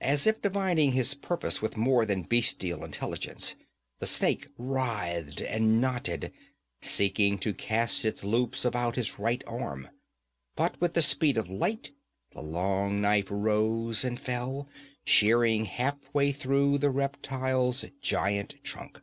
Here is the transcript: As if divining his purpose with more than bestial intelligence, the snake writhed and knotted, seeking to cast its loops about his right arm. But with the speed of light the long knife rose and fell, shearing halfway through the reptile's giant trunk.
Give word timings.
As 0.00 0.28
if 0.28 0.40
divining 0.40 0.92
his 0.92 1.14
purpose 1.14 1.60
with 1.60 1.76
more 1.76 2.06
than 2.06 2.22
bestial 2.22 2.84
intelligence, 2.84 3.56
the 3.98 4.06
snake 4.06 4.46
writhed 4.56 5.40
and 5.42 5.80
knotted, 5.80 6.32
seeking 6.80 7.36
to 7.38 7.52
cast 7.52 8.04
its 8.04 8.22
loops 8.22 8.64
about 8.64 8.94
his 8.94 9.18
right 9.18 9.42
arm. 9.44 9.88
But 10.54 10.80
with 10.80 10.94
the 10.94 11.02
speed 11.02 11.36
of 11.36 11.50
light 11.50 11.90
the 12.30 12.42
long 12.42 13.00
knife 13.00 13.26
rose 13.28 14.04
and 14.04 14.20
fell, 14.20 14.68
shearing 15.04 15.64
halfway 15.64 16.30
through 16.30 16.78
the 16.78 16.90
reptile's 16.90 17.84
giant 18.00 18.54
trunk. 18.62 19.00